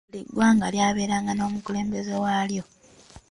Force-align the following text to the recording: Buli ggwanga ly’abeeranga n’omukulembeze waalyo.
Buli 0.09 0.21
ggwanga 0.27 0.65
ly’abeeranga 0.73 1.31
n’omukulembeze 1.35 2.13
waalyo. 2.23 2.63